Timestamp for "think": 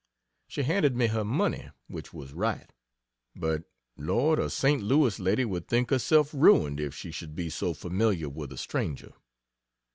5.67-5.91